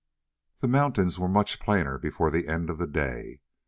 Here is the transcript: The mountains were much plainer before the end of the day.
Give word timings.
The 0.61 0.67
mountains 0.67 1.19
were 1.19 1.27
much 1.27 1.59
plainer 1.59 1.99
before 1.99 2.31
the 2.31 2.47
end 2.47 2.71
of 2.71 2.79
the 2.79 2.87
day. 2.87 3.41